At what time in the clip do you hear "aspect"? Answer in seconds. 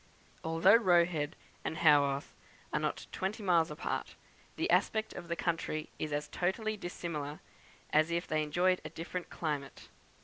4.71-5.13